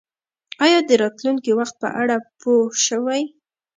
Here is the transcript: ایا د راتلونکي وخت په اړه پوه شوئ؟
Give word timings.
ایا 0.65 0.79
د 0.89 0.91
راتلونکي 1.01 1.51
وخت 1.59 1.75
په 1.81 1.89
اړه 2.01 2.15
پوه 2.39 2.65
شوئ؟ 2.85 3.21